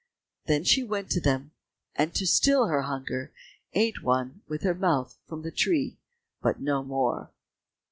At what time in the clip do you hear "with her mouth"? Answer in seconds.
4.47-5.19